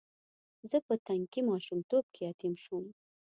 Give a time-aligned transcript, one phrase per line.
[0.69, 2.85] زه په تنکي ماشومتوب کې یتیم شوم.